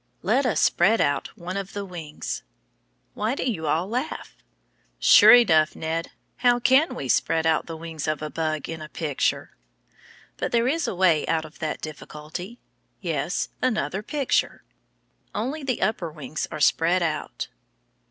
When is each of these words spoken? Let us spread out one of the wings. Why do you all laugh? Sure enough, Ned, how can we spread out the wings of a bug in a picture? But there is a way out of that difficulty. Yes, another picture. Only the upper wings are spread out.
Let 0.23 0.47
us 0.47 0.59
spread 0.59 0.99
out 0.99 1.27
one 1.37 1.57
of 1.57 1.73
the 1.73 1.85
wings. 1.85 2.41
Why 3.13 3.35
do 3.35 3.43
you 3.43 3.67
all 3.67 3.87
laugh? 3.87 4.35
Sure 4.97 5.31
enough, 5.35 5.75
Ned, 5.75 6.09
how 6.37 6.57
can 6.59 6.95
we 6.95 7.07
spread 7.07 7.45
out 7.45 7.67
the 7.67 7.77
wings 7.77 8.07
of 8.07 8.23
a 8.23 8.31
bug 8.31 8.67
in 8.67 8.81
a 8.81 8.89
picture? 8.89 9.51
But 10.37 10.51
there 10.51 10.67
is 10.67 10.87
a 10.87 10.95
way 10.95 11.23
out 11.27 11.45
of 11.45 11.59
that 11.59 11.81
difficulty. 11.81 12.57
Yes, 12.99 13.49
another 13.61 14.01
picture. 14.01 14.63
Only 15.35 15.61
the 15.61 15.83
upper 15.83 16.11
wings 16.11 16.47
are 16.51 16.59
spread 16.59 17.03
out. 17.03 17.49